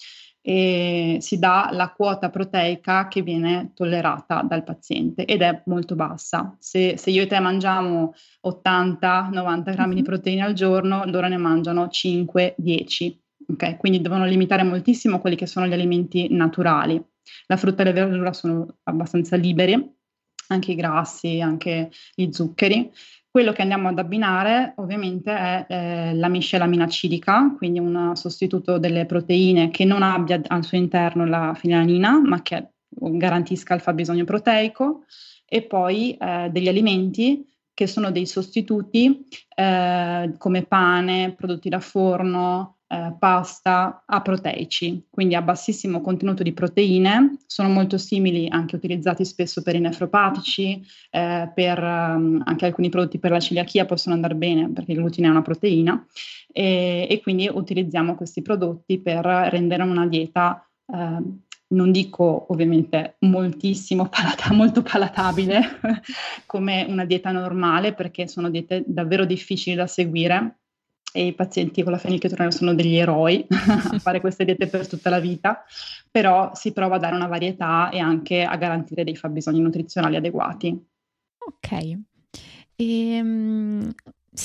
e 0.43 1.17
si 1.21 1.37
dà 1.37 1.69
la 1.71 1.91
quota 1.91 2.29
proteica 2.29 3.07
che 3.07 3.21
viene 3.21 3.71
tollerata 3.75 4.41
dal 4.41 4.63
paziente 4.63 5.25
ed 5.25 5.41
è 5.41 5.61
molto 5.65 5.95
bassa. 5.95 6.55
Se, 6.59 6.97
se 6.97 7.09
io 7.09 7.23
e 7.23 7.27
te 7.27 7.39
mangiamo 7.39 8.13
80-90 8.45 9.71
grammi 9.71 9.95
di 9.95 10.01
mhm. 10.01 10.07
proteine 10.07 10.43
al 10.43 10.53
giorno, 10.53 11.03
loro 11.05 11.27
ne 11.27 11.37
mangiano 11.37 11.85
5-10. 11.85 13.17
Okay? 13.53 13.77
Quindi 13.77 14.01
devono 14.01 14.25
limitare 14.25 14.63
moltissimo 14.63 15.19
quelli 15.19 15.35
che 15.35 15.47
sono 15.47 15.67
gli 15.67 15.73
alimenti 15.73 16.27
naturali. 16.31 17.03
La 17.47 17.57
frutta 17.57 17.81
e 17.81 17.85
le 17.85 17.93
verdure 17.93 18.33
sono 18.33 18.77
abbastanza 18.83 19.35
liberi, 19.35 19.99
anche 20.47 20.71
i 20.71 20.75
grassi, 20.75 21.41
anche 21.41 21.91
gli 22.13 22.31
zuccheri. 22.31 22.91
Quello 23.29 23.53
che 23.53 23.61
andiamo 23.61 23.87
ad 23.87 23.97
abbinare 23.97 24.73
ovviamente 24.77 25.31
è 25.31 25.65
eh, 25.69 26.13
la 26.15 26.27
miscelamina 26.27 26.83
acidica, 26.83 27.53
quindi 27.55 27.79
un 27.79 28.11
sostituto 28.15 28.77
delle 28.77 29.05
proteine 29.05 29.69
che 29.69 29.85
non 29.85 30.03
abbia 30.03 30.41
al 30.47 30.65
suo 30.65 30.77
interno 30.77 31.25
la 31.25 31.53
fenilanina, 31.55 32.19
ma 32.19 32.41
che 32.41 32.71
garantisca 32.89 33.73
il 33.73 33.79
fabbisogno 33.79 34.25
proteico, 34.25 35.05
e 35.45 35.61
poi 35.63 36.15
eh, 36.15 36.49
degli 36.51 36.67
alimenti 36.67 37.45
che 37.73 37.87
sono 37.87 38.11
dei 38.11 38.25
sostituti 38.25 39.25
eh, 39.55 40.33
come 40.37 40.63
pane, 40.63 41.33
prodotti 41.35 41.69
da 41.69 41.79
forno, 41.79 42.77
eh, 42.91 43.15
pasta 43.17 44.03
a 44.05 44.21
proteici, 44.21 45.07
quindi 45.09 45.33
a 45.33 45.41
bassissimo 45.41 46.01
contenuto 46.01 46.43
di 46.43 46.51
proteine, 46.51 47.37
sono 47.45 47.69
molto 47.69 47.97
simili, 47.97 48.49
anche 48.49 48.75
utilizzati 48.75 49.23
spesso 49.23 49.61
per 49.61 49.75
i 49.75 49.79
nefropatici, 49.79 50.81
eh, 51.09 51.49
per 51.55 51.81
um, 51.81 52.41
anche 52.43 52.65
alcuni 52.65 52.89
prodotti 52.89 53.17
per 53.17 53.31
la 53.31 53.39
celiachia 53.39 53.85
possono 53.85 54.15
andare 54.15 54.35
bene 54.35 54.69
perché 54.71 54.91
il 54.91 54.97
glutine 54.97 55.27
è 55.27 55.31
una 55.31 55.41
proteina. 55.41 56.05
E, 56.51 57.07
e 57.09 57.21
quindi 57.21 57.49
utilizziamo 57.49 58.15
questi 58.15 58.41
prodotti 58.41 58.99
per 58.99 59.23
rendere 59.25 59.83
una 59.83 60.05
dieta 60.05 60.69
eh, 60.93 61.17
non 61.71 61.91
dico 61.91 62.45
ovviamente 62.49 63.15
moltissimo, 63.19 64.07
palata- 64.07 64.53
molto 64.53 64.81
palatabile 64.81 65.79
come 66.45 66.85
una 66.87 67.05
dieta 67.05 67.31
normale, 67.31 67.93
perché 67.93 68.27
sono 68.27 68.49
diete 68.49 68.83
davvero 68.85 69.25
difficili 69.25 69.75
da 69.75 69.87
seguire 69.87 70.57
e 71.13 71.25
i 71.27 71.33
pazienti 71.33 71.83
con 71.83 71.91
la 71.91 71.97
fenilchetonuria 71.97 72.51
sono 72.51 72.73
degli 72.73 72.95
eroi 72.95 73.45
a 73.51 73.99
fare 73.99 74.21
queste 74.21 74.45
diete 74.45 74.67
per 74.67 74.87
tutta 74.87 75.09
la 75.09 75.19
vita, 75.19 75.63
però 76.09 76.51
si 76.53 76.71
prova 76.71 76.95
a 76.95 76.99
dare 76.99 77.15
una 77.15 77.27
varietà 77.27 77.89
e 77.89 77.99
anche 77.99 78.43
a 78.43 78.55
garantire 78.55 79.03
dei 79.03 79.15
fabbisogni 79.15 79.59
nutrizionali 79.59 80.15
adeguati. 80.15 80.85
Ok. 81.37 81.99
E, 82.75 83.19
um, 83.21 83.50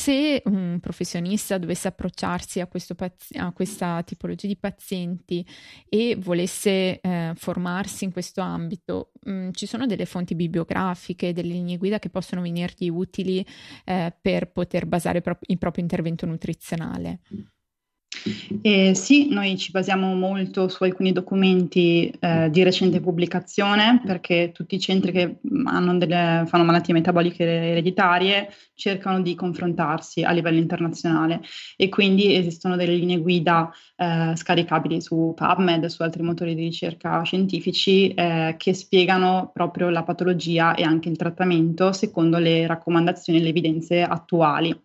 se 0.06 0.40
un 0.44 0.78
professionista 0.80 1.58
dovesse 1.58 1.88
approcciarsi 1.88 2.60
a, 2.60 2.68
pazi- 2.68 3.36
a, 3.36 3.50
questa 3.50 4.04
tipologia 4.04 4.46
di 4.46 4.56
pazienti 4.56 5.44
e 5.88 6.16
volesse 6.16 7.00
eh, 7.00 7.32
formarsi 7.34 8.04
in 8.04 8.12
questo 8.12 8.40
ambito, 8.40 9.10
mh, 9.24 9.30
mm, 9.32 9.50
ci 9.50 9.66
sono 9.66 9.84
delle 9.86 10.06
fonti 10.06 10.36
bibliografiche, 10.36 11.32
delle 11.32 11.54
linee 11.54 11.76
guida 11.76 11.98
che 11.98 12.08
possono 12.08 12.42
venirgli 12.42 12.88
utili 12.88 13.44
eh, 13.84 14.14
per 14.20 14.52
poter 14.52 14.86
basare 14.86 15.20
pro- 15.22 15.38
il 15.40 15.58
proprio 15.58 15.82
intervento 15.82 16.24
nutrizionale? 16.24 17.18
Eh, 18.62 18.94
sì, 18.94 19.28
noi 19.28 19.56
ci 19.56 19.70
basiamo 19.70 20.14
molto 20.14 20.68
su 20.68 20.82
alcuni 20.82 21.12
documenti 21.12 22.12
eh, 22.18 22.50
di 22.50 22.62
recente 22.64 23.00
pubblicazione 23.00 24.02
perché 24.04 24.50
tutti 24.52 24.74
i 24.74 24.80
centri 24.80 25.12
che 25.12 25.36
delle, 25.40 26.44
fanno 26.46 26.64
malattie 26.64 26.92
metaboliche 26.92 27.44
ereditarie 27.44 28.52
cercano 28.74 29.20
di 29.20 29.34
confrontarsi 29.34 30.22
a 30.22 30.32
livello 30.32 30.58
internazionale 30.58 31.40
e 31.76 31.88
quindi 31.88 32.34
esistono 32.34 32.76
delle 32.76 32.94
linee 32.94 33.18
guida 33.18 33.70
eh, 33.96 34.32
scaricabili 34.34 35.00
su 35.00 35.32
PubMed 35.34 35.84
e 35.84 35.88
su 35.88 36.02
altri 36.02 36.22
motori 36.22 36.54
di 36.54 36.62
ricerca 36.62 37.22
scientifici 37.22 38.08
eh, 38.08 38.56
che 38.58 38.74
spiegano 38.74 39.50
proprio 39.52 39.88
la 39.88 40.02
patologia 40.02 40.74
e 40.74 40.82
anche 40.82 41.08
il 41.08 41.16
trattamento 41.16 41.92
secondo 41.92 42.38
le 42.38 42.66
raccomandazioni 42.66 43.38
e 43.38 43.42
le 43.42 43.48
evidenze 43.48 44.02
attuali. 44.02 44.76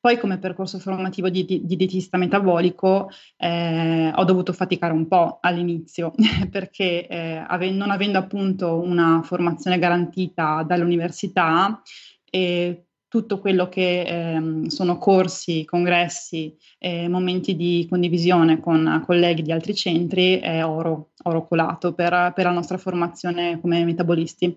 Poi 0.00 0.18
come 0.18 0.38
percorso 0.38 0.78
formativo 0.78 1.28
di, 1.28 1.44
di, 1.44 1.64
di 1.64 1.76
dietista 1.76 2.18
metabolico 2.18 3.10
eh, 3.36 4.12
ho 4.14 4.24
dovuto 4.24 4.52
faticare 4.52 4.92
un 4.92 5.08
po' 5.08 5.38
all'inizio 5.40 6.12
perché 6.50 7.06
eh, 7.08 7.44
ave- 7.46 7.70
non 7.70 7.90
avendo 7.90 8.18
appunto 8.18 8.80
una 8.80 9.22
formazione 9.24 9.78
garantita 9.78 10.62
dall'università 10.62 11.82
e 12.30 12.84
tutto 13.08 13.40
quello 13.40 13.68
che 13.68 14.02
eh, 14.02 14.70
sono 14.70 14.98
corsi, 14.98 15.64
congressi, 15.64 16.54
eh, 16.78 17.08
momenti 17.08 17.56
di 17.56 17.86
condivisione 17.88 18.60
con 18.60 19.02
colleghi 19.04 19.42
di 19.42 19.50
altri 19.50 19.74
centri 19.74 20.38
è 20.38 20.64
oro, 20.64 21.12
oro 21.24 21.46
colato 21.46 21.94
per, 21.94 22.32
per 22.34 22.44
la 22.44 22.52
nostra 22.52 22.76
formazione 22.76 23.58
come 23.60 23.82
metabolisti. 23.84 24.56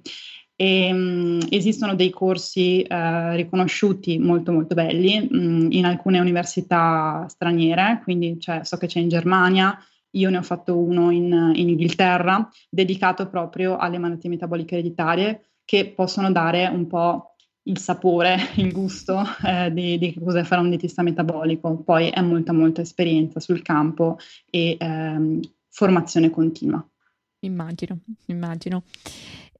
E, 0.61 0.93
um, 0.93 1.39
esistono 1.49 1.95
dei 1.95 2.11
corsi 2.11 2.85
uh, 2.87 3.33
riconosciuti 3.33 4.19
molto 4.19 4.51
molto 4.51 4.75
belli 4.75 5.27
um, 5.31 5.65
in 5.71 5.85
alcune 5.85 6.19
università 6.19 7.25
straniere, 7.27 8.01
quindi 8.03 8.39
cioè, 8.39 8.63
so 8.63 8.77
che 8.77 8.85
c'è 8.85 8.99
in 8.99 9.09
Germania, 9.09 9.75
io 10.11 10.29
ne 10.29 10.37
ho 10.37 10.43
fatto 10.43 10.77
uno 10.77 11.09
in, 11.09 11.51
in 11.55 11.69
Inghilterra, 11.69 12.47
dedicato 12.69 13.27
proprio 13.27 13.77
alle 13.77 13.97
malattie 13.97 14.29
metaboliche 14.29 14.75
ereditarie, 14.75 15.53
che 15.65 15.87
possono 15.95 16.31
dare 16.31 16.67
un 16.67 16.85
po' 16.85 17.33
il 17.63 17.79
sapore, 17.79 18.37
il 18.57 18.71
gusto 18.71 19.19
eh, 19.43 19.73
di, 19.73 19.97
di 19.97 20.13
cosa 20.13 20.43
fare 20.43 20.61
un 20.61 20.69
dietista 20.69 21.01
metabolico. 21.01 21.75
Poi 21.77 22.09
è 22.09 22.21
molta 22.21 22.53
molta 22.53 22.81
esperienza 22.81 23.39
sul 23.39 23.63
campo 23.63 24.19
e 24.47 24.77
ehm, 24.79 25.39
formazione 25.69 26.29
continua. 26.29 26.87
Immagino, 27.39 28.01
immagino. 28.27 28.83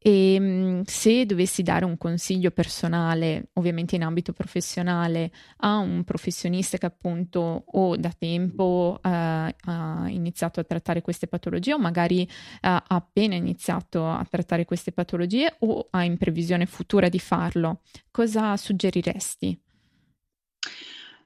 E 0.04 0.34
ehm, 0.34 0.82
se 0.84 1.28
dovessi 1.28 1.62
dare 1.62 1.86
un 1.86 1.96
consiglio 1.96 2.50
personale, 2.50 3.50
ovviamente 3.54 3.96
in 3.96 4.04
ambito 4.04 4.34
professionale, 4.34 5.32
a 5.58 5.78
un 5.78 6.04
professionista 6.04 6.80
che 6.80 6.88
appunto 6.88 7.66
o 7.66 7.96
da 7.96 8.12
tempo 8.18 9.00
eh, 9.04 9.10
ha 9.10 10.06
iniziato 10.08 10.60
a 10.60 10.64
trattare 10.64 11.02
queste 11.02 11.28
patologie 11.28 11.74
o 11.74 11.80
magari 11.80 12.24
eh, 12.24 12.30
ha 12.62 12.84
appena 12.88 13.36
iniziato 13.36 14.08
a 14.08 14.26
trattare 14.28 14.66
queste 14.66 14.92
patologie 14.92 15.56
o 15.60 15.88
ha 15.92 16.04
in 16.04 16.18
previsione 16.18 16.66
futura 16.66 17.08
di 17.08 17.20
farlo, 17.20 17.82
cosa 18.10 18.58
suggeriresti? 18.58 19.62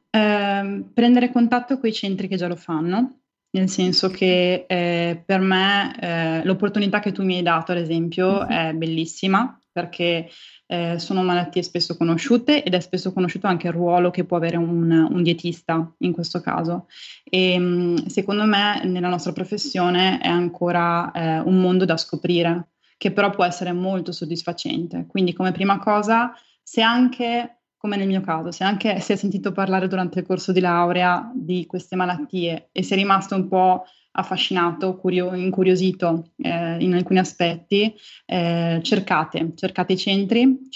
Eh, 0.09 0.83
prendere 0.93 1.31
contatto 1.31 1.79
con 1.79 1.87
i 1.87 1.93
centri 1.93 2.27
che 2.27 2.35
già 2.35 2.47
lo 2.47 2.57
fanno 2.57 3.19
nel 3.55 3.69
senso 3.69 4.09
che 4.09 4.65
eh, 4.67 5.23
per 5.25 5.39
me 5.39 5.95
eh, 5.99 6.45
l'opportunità 6.45 6.99
che 6.99 7.13
tu 7.13 7.23
mi 7.23 7.37
hai 7.37 7.41
dato, 7.41 7.71
ad 7.71 7.77
esempio, 7.77 8.39
mm-hmm. 8.39 8.49
è 8.49 8.73
bellissima 8.73 9.57
perché 9.71 10.29
eh, 10.67 10.99
sono 10.99 11.23
malattie 11.23 11.61
spesso 11.61 11.95
conosciute 11.95 12.63
ed 12.63 12.73
è 12.73 12.79
spesso 12.79 13.13
conosciuto 13.13 13.47
anche 13.47 13.67
il 13.67 13.73
ruolo 13.73 14.09
che 14.09 14.25
può 14.25 14.37
avere 14.37 14.57
un, 14.57 14.89
un 14.91 15.23
dietista 15.23 15.93
in 15.99 16.11
questo 16.11 16.41
caso. 16.41 16.87
E 17.23 17.57
mm, 17.57 17.95
secondo 18.07 18.45
me 18.45 18.83
nella 18.83 19.09
nostra 19.09 19.31
professione 19.31 20.19
è 20.19 20.27
ancora 20.27 21.11
eh, 21.11 21.39
un 21.39 21.59
mondo 21.59 21.85
da 21.85 21.97
scoprire, 21.97 22.69
che 22.97 23.11
però 23.11 23.29
può 23.29 23.45
essere 23.45 23.71
molto 23.71 24.11
soddisfacente. 24.11 25.05
Quindi 25.07 25.33
come 25.33 25.51
prima 25.51 25.77
cosa, 25.77 26.33
se 26.61 26.81
anche 26.81 27.54
come 27.85 27.97
nel 27.97 28.07
mio 28.07 28.21
caso, 28.21 28.49
se 28.49 28.63
anche 28.63 28.99
si 28.99 29.11
è 29.11 29.15
sentito 29.15 29.51
parlare 29.51 29.87
durante 29.87 30.17
il 30.17 30.25
corso 30.25 30.51
di 30.51 30.59
laurea 30.59 31.31
di 31.35 31.67
queste 31.67 31.95
malattie 31.95 32.69
e 32.71 32.81
si 32.81 32.93
è 32.93 32.95
rimasto 32.95 33.35
un 33.35 33.47
po' 33.47 33.85
affascinato, 34.17 34.95
curio- 34.95 35.33
incuriosito 35.33 36.31
eh, 36.37 36.77
in 36.79 36.93
alcuni 36.93 37.19
aspetti, 37.19 37.93
eh, 38.25 38.79
cercate, 38.81 39.51
cercate 39.55 39.93
i 39.93 39.97
centri, 39.97 40.69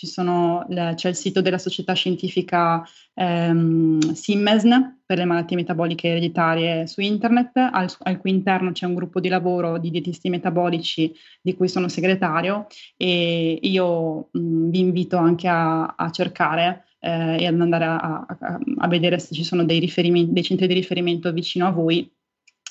le, 0.67 0.93
c'è 0.95 1.09
il 1.09 1.15
sito 1.15 1.41
della 1.41 1.57
società 1.57 1.93
scientifica 1.93 2.83
ehm, 3.13 3.99
SIMMESN 4.13 4.99
per 5.05 5.17
le 5.17 5.25
malattie 5.25 5.55
metaboliche 5.55 6.09
ereditarie 6.09 6.85
su 6.85 7.01
internet, 7.01 7.57
al, 7.57 7.89
al, 7.99 8.17
cui 8.17 8.29
interno 8.29 8.71
c'è 8.71 8.85
un 8.85 8.95
gruppo 8.95 9.19
di 9.19 9.29
lavoro 9.29 9.77
di 9.77 9.89
dietisti 9.89 10.29
metabolici 10.29 11.13
di 11.41 11.55
cui 11.55 11.69
sono 11.69 11.87
segretario 11.87 12.67
e 12.97 13.57
io 13.61 14.29
mh, 14.31 14.69
vi 14.69 14.79
invito 14.79 15.17
anche 15.17 15.47
a, 15.47 15.95
a 15.95 16.09
cercare 16.11 16.85
eh, 16.99 17.37
e 17.41 17.47
ad 17.47 17.59
andare 17.59 17.85
a, 17.85 18.25
a, 18.27 18.59
a, 18.77 18.87
vedere 18.87 19.19
se 19.19 19.33
ci 19.33 19.43
sono 19.43 19.63
dei, 19.63 19.79
dei 19.79 20.43
centri 20.43 20.67
di 20.67 20.73
riferimento 20.73 21.31
vicino 21.31 21.67
a 21.67 21.71
voi 21.71 22.09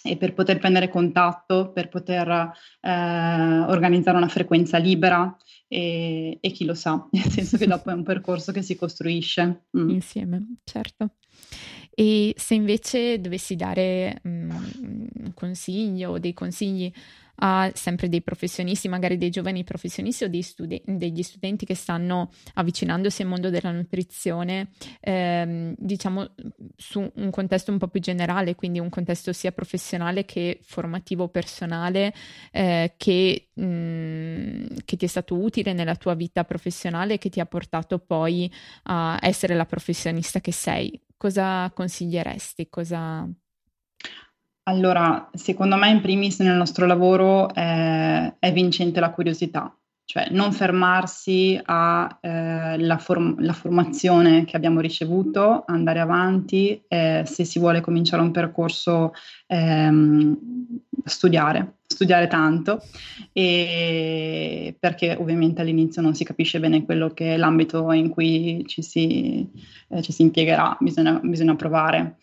e 0.08 0.16
per 0.16 0.34
poter 0.34 0.58
prendere 0.58 0.88
contatto, 0.88 1.70
per 1.72 1.88
poter 1.88 2.28
eh, 2.80 2.90
organizzare 2.90 4.16
una 4.16 4.28
frequenza 4.28 4.78
libera 4.78 5.36
e, 5.66 6.38
e, 6.40 6.50
chi 6.50 6.64
lo 6.64 6.74
sa, 6.74 7.06
nel 7.12 7.30
senso 7.30 7.56
che 7.56 7.66
dopo 7.66 7.90
è 7.90 7.94
un 7.94 8.02
percorso 8.02 8.52
che 8.52 8.62
si 8.62 8.74
costruisce. 8.74 9.66
Mm. 9.76 9.90
Insieme, 9.90 10.56
certo. 10.64 11.10
E 11.90 12.32
se 12.36 12.54
invece 12.54 13.20
dovessi 13.20 13.56
dare 13.56 14.20
mm, 14.26 14.50
un 14.50 15.32
consiglio 15.34 16.12
o 16.12 16.18
dei 16.18 16.32
consigli 16.32 16.90
a 17.40 17.70
sempre 17.74 18.08
dei 18.08 18.22
professionisti, 18.22 18.88
magari 18.88 19.16
dei 19.16 19.30
giovani 19.30 19.64
professionisti 19.64 20.24
o 20.24 20.42
studi- 20.42 20.82
degli 20.84 21.22
studenti 21.22 21.64
che 21.64 21.74
stanno 21.74 22.30
avvicinandosi 22.54 23.22
al 23.22 23.28
mondo 23.28 23.50
della 23.50 23.70
nutrizione, 23.70 24.70
ehm, 25.00 25.74
diciamo 25.76 26.30
su 26.76 27.10
un 27.14 27.30
contesto 27.30 27.70
un 27.70 27.78
po' 27.78 27.88
più 27.88 28.00
generale, 28.00 28.54
quindi 28.54 28.78
un 28.78 28.88
contesto 28.88 29.32
sia 29.32 29.52
professionale 29.52 30.24
che 30.24 30.60
formativo 30.62 31.28
personale, 31.28 32.12
eh, 32.52 32.94
che, 32.96 33.48
mh, 33.54 33.62
mm, 33.64 34.66
che 34.84 34.96
ti 34.96 35.04
è 35.04 35.08
stato 35.08 35.36
utile 35.36 35.72
nella 35.72 35.96
tua 35.96 36.14
vita 36.14 36.44
professionale 36.44 37.14
e 37.14 37.18
che 37.18 37.28
ti 37.28 37.40
ha 37.40 37.46
portato 37.46 37.98
poi 37.98 38.50
a 38.84 39.18
essere 39.20 39.54
la 39.54 39.66
professionista 39.66 40.40
che 40.40 40.52
sei. 40.52 41.00
Cosa 41.16 41.70
consiglieresti? 41.74 42.68
Cosa... 42.68 43.28
Allora, 44.68 45.30
secondo 45.32 45.76
me 45.76 45.88
in 45.88 46.02
primis 46.02 46.40
nel 46.40 46.54
nostro 46.54 46.84
lavoro 46.84 47.54
è, 47.54 48.34
è 48.38 48.52
vincente 48.52 49.00
la 49.00 49.12
curiosità, 49.12 49.74
cioè 50.04 50.28
non 50.30 50.52
fermarsi 50.52 51.58
alla 51.64 52.18
eh, 52.20 52.98
form- 52.98 53.50
formazione 53.52 54.44
che 54.44 54.56
abbiamo 54.56 54.80
ricevuto, 54.80 55.64
andare 55.66 56.00
avanti, 56.00 56.82
eh, 56.86 57.22
se 57.24 57.44
si 57.44 57.58
vuole 57.58 57.80
cominciare 57.80 58.20
un 58.20 58.30
percorso, 58.30 59.12
ehm, 59.46 60.38
studiare, 61.02 61.78
studiare 61.86 62.26
tanto, 62.26 62.82
perché 63.32 65.16
ovviamente 65.18 65.62
all'inizio 65.62 66.02
non 66.02 66.14
si 66.14 66.24
capisce 66.24 66.60
bene 66.60 66.84
quello 66.84 67.08
che 67.14 67.32
è 67.32 67.36
l'ambito 67.38 67.90
in 67.92 68.10
cui 68.10 68.64
ci 68.66 68.82
si, 68.82 69.48
eh, 69.88 70.02
ci 70.02 70.12
si 70.12 70.20
impiegherà, 70.20 70.76
bisogna, 70.78 71.18
bisogna 71.22 71.56
provare 71.56 72.16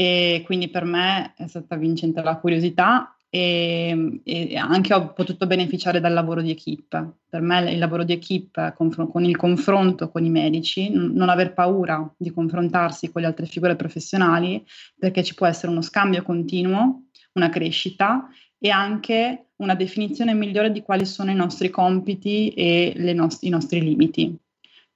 e 0.00 0.42
quindi 0.44 0.68
per 0.68 0.84
me 0.84 1.32
è 1.36 1.48
stata 1.48 1.74
vincente 1.74 2.22
la 2.22 2.36
curiosità 2.36 3.16
e, 3.28 4.20
e, 4.22 4.56
anche 4.56 4.94
ho 4.94 5.12
potuto 5.12 5.48
beneficiare 5.48 5.98
dal 5.98 6.12
lavoro 6.12 6.40
di 6.40 6.52
equip. 6.52 7.14
Per 7.28 7.40
me 7.40 7.72
il 7.72 7.80
lavoro 7.80 8.04
di 8.04 8.12
equip 8.12 8.74
con, 8.74 9.24
il 9.24 9.36
confronto 9.36 10.08
con 10.08 10.24
i 10.24 10.30
medici, 10.30 10.88
non 10.92 11.28
aver 11.28 11.52
paura 11.52 12.08
di 12.16 12.30
confrontarsi 12.30 13.10
con 13.10 13.22
le 13.22 13.26
altre 13.26 13.46
figure 13.46 13.74
professionali, 13.74 14.64
perché 14.96 15.24
ci 15.24 15.34
può 15.34 15.46
essere 15.46 15.72
uno 15.72 15.82
scambio 15.82 16.22
continuo, 16.22 17.06
una 17.32 17.48
crescita 17.48 18.28
e 18.56 18.70
anche 18.70 19.46
una 19.56 19.74
definizione 19.74 20.32
migliore 20.32 20.70
di 20.70 20.82
quali 20.82 21.06
sono 21.06 21.32
i 21.32 21.34
nostri 21.34 21.70
compiti 21.70 22.50
e 22.50 22.94
nost- 23.14 23.42
i 23.42 23.48
nostri 23.48 23.80
limiti. 23.80 24.32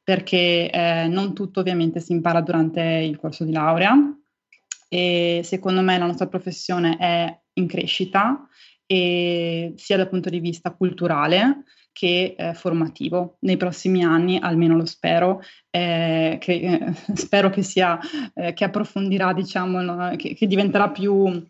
Perché 0.00 0.70
eh, 0.70 1.08
non 1.08 1.34
tutto 1.34 1.58
ovviamente 1.58 1.98
si 1.98 2.12
impara 2.12 2.40
durante 2.40 2.80
il 2.80 3.16
corso 3.18 3.44
di 3.44 3.50
laurea, 3.50 3.96
e 4.92 5.40
secondo 5.42 5.80
me 5.80 5.96
la 5.96 6.04
nostra 6.04 6.26
professione 6.26 6.98
è 6.98 7.40
in 7.54 7.66
crescita 7.66 8.46
e 8.84 9.72
sia 9.76 9.96
dal 9.96 10.10
punto 10.10 10.28
di 10.28 10.38
vista 10.38 10.74
culturale 10.74 11.64
che 11.92 12.34
eh, 12.36 12.52
formativo. 12.52 13.38
Nei 13.40 13.56
prossimi 13.56 14.04
anni, 14.04 14.38
almeno 14.38 14.76
lo 14.76 14.84
spero, 14.84 15.40
eh, 15.70 16.36
che, 16.38 16.52
eh, 16.52 16.92
spero 17.16 17.48
che 17.48 17.62
sia, 17.62 17.98
eh, 18.34 18.52
che 18.52 18.64
approfondirà, 18.64 19.32
diciamo, 19.32 19.80
no, 19.80 20.14
che, 20.16 20.34
che, 20.34 20.46
diventerà 20.46 20.90
più, 20.90 21.42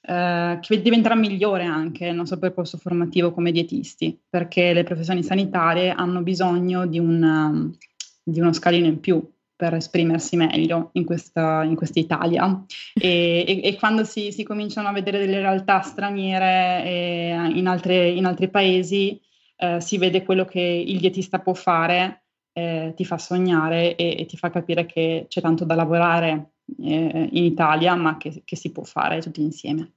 eh, 0.00 0.58
che 0.60 0.80
diventerà 0.80 1.16
migliore 1.16 1.64
anche 1.64 2.06
il 2.06 2.14
nostro 2.14 2.38
percorso 2.38 2.78
formativo 2.78 3.32
come 3.32 3.50
dietisti, 3.50 4.16
perché 4.30 4.72
le 4.72 4.84
professioni 4.84 5.24
sanitarie 5.24 5.90
hanno 5.90 6.22
bisogno 6.22 6.86
di, 6.86 7.00
un, 7.00 7.74
di 8.22 8.38
uno 8.38 8.52
scalino 8.52 8.86
in 8.86 9.00
più 9.00 9.33
per 9.56 9.74
esprimersi 9.74 10.36
meglio 10.36 10.90
in 10.94 11.04
questa, 11.04 11.62
in 11.62 11.76
questa 11.76 12.00
Italia. 12.00 12.64
E, 12.92 13.44
e, 13.46 13.60
e 13.62 13.76
quando 13.76 14.04
si, 14.04 14.32
si, 14.32 14.42
cominciano 14.42 14.88
a 14.88 14.92
vedere 14.92 15.18
delle 15.18 15.40
realtà 15.40 15.80
straniere 15.80 17.50
in, 17.54 17.66
altre, 17.66 18.08
in, 18.08 18.26
altri 18.26 18.48
paesi, 18.48 19.20
eh, 19.56 19.80
si 19.80 19.98
vede 19.98 20.24
quello 20.24 20.44
che 20.44 20.60
il 20.60 20.98
dietista 20.98 21.38
può 21.38 21.54
fare, 21.54 22.24
eh, 22.52 22.92
ti 22.96 23.04
fa 23.04 23.18
sognare 23.18 23.94
e, 23.94 24.16
e, 24.18 24.26
ti 24.26 24.36
fa 24.36 24.50
capire 24.50 24.86
che 24.86 25.26
c'è 25.28 25.40
tanto 25.40 25.64
da 25.64 25.74
lavorare 25.74 26.54
eh, 26.82 27.28
in 27.30 27.44
Italia, 27.44 27.94
ma 27.94 28.16
che, 28.16 28.42
che, 28.44 28.56
si 28.56 28.72
può 28.72 28.82
fare 28.82 29.20
tutti 29.20 29.40
insieme. 29.40 29.94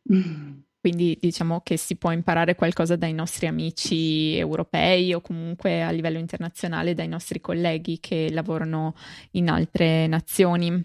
Quindi 0.87 1.17
diciamo 1.19 1.59
che 1.65 1.75
si 1.75 1.97
può 1.97 2.11
imparare 2.11 2.55
qualcosa 2.55 2.95
dai 2.95 3.11
nostri 3.11 3.45
amici 3.45 4.37
europei 4.37 5.13
o 5.13 5.19
comunque 5.19 5.83
a 5.83 5.91
livello 5.91 6.17
internazionale 6.17 6.93
dai 6.93 7.09
nostri 7.09 7.41
colleghi 7.41 7.99
che 7.99 8.29
lavorano 8.31 8.95
in 9.31 9.49
altre 9.49 10.07
nazioni. 10.07 10.81